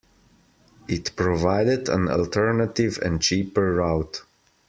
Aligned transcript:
It 0.87 1.15
provided 1.15 1.87
an 1.87 2.07
alternative 2.09 2.97
and 3.05 3.21
cheaper 3.21 3.75
route. 3.75 4.23